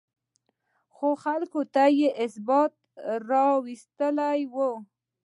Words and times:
خو 0.95 1.07
خلکو 1.23 1.61
ته 1.73 1.83
یې 1.99 2.09
ثبات 2.35 2.73
راوستی 3.29 4.41
و 4.53 4.55